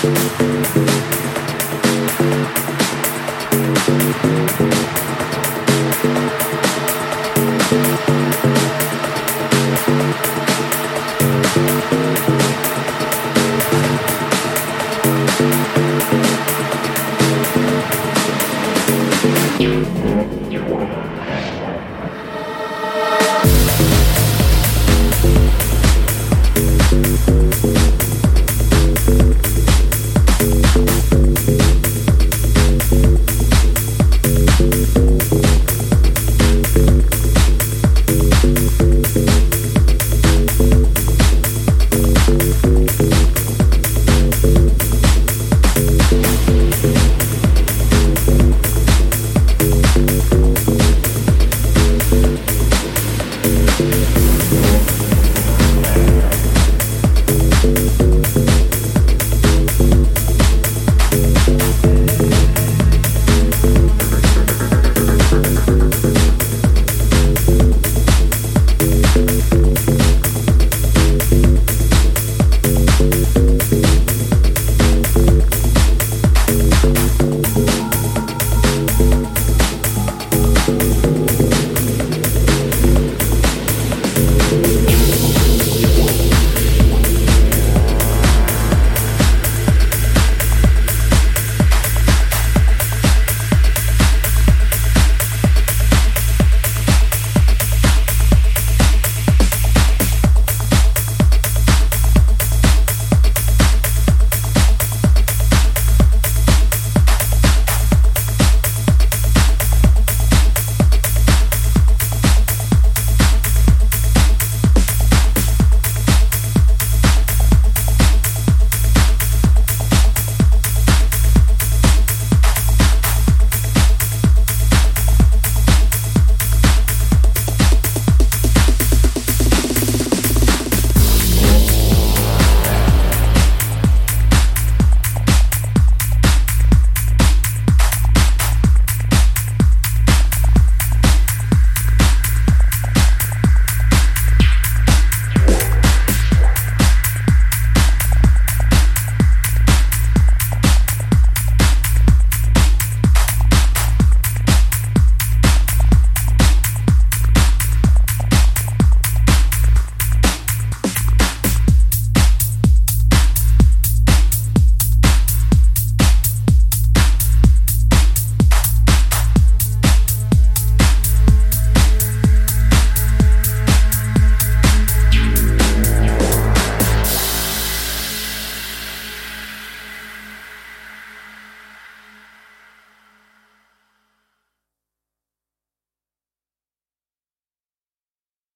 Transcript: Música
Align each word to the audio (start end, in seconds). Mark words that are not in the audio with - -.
Música 0.00 1.37